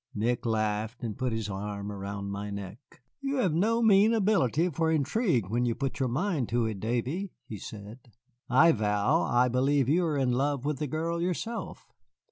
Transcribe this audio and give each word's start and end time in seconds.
Nick 0.15 0.47
laughed 0.47 1.03
and 1.03 1.15
put 1.19 1.31
his 1.31 1.47
arm 1.47 1.91
around 1.91 2.31
my 2.31 2.49
neck. 2.49 3.03
"You 3.21 3.35
have 3.35 3.53
no 3.53 3.83
mean 3.83 4.15
ability 4.15 4.69
for 4.71 4.89
intrigue 4.89 5.47
when 5.47 5.63
you 5.63 5.75
put 5.75 5.99
your 5.99 6.09
mind 6.09 6.49
to 6.49 6.65
it, 6.65 6.79
Davy," 6.79 7.33
he 7.45 7.59
said; 7.59 7.99
"I 8.49 8.71
vow 8.71 9.21
I 9.21 9.47
believe 9.47 9.87
you 9.87 10.03
are 10.07 10.17
in 10.17 10.31
love 10.31 10.65
with 10.65 10.79
the 10.79 10.87
girl 10.87 11.21
yourself." 11.21 11.85